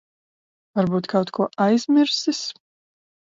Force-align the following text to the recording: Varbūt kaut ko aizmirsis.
Varbūt 0.79 1.09
kaut 1.11 1.33
ko 1.39 1.47
aizmirsis. 1.67 2.41